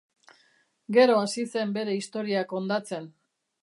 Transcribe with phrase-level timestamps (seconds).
[0.97, 3.11] Gero hasi zen bere historia kondatzen.